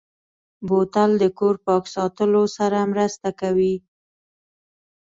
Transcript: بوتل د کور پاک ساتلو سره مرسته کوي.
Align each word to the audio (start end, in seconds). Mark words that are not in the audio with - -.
بوتل 0.67 1.11
د 1.21 1.23
کور 1.39 1.55
پاک 1.65 1.83
ساتلو 1.95 2.43
سره 2.57 2.79
مرسته 2.91 3.29
کوي. 3.41 3.75